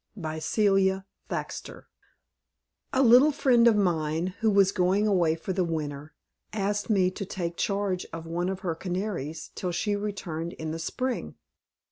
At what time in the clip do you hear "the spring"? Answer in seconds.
10.71-11.35